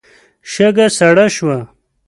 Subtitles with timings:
[0.51, 1.57] شګه سړه شوه.